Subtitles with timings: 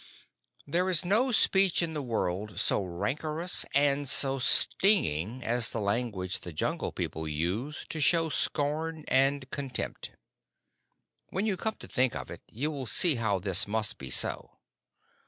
[0.65, 6.39] There is no speech in the world so rancorous and so stinging as the language
[6.39, 10.09] the Jungle People use to show scorn and contempt.
[11.29, 14.57] When you come to think of it you will see how this must be so.